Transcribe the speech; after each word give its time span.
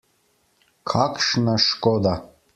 Kakšna 0.93 1.55
škoda! 1.67 2.13